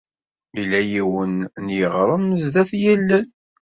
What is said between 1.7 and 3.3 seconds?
yiɣrem sdat yilel.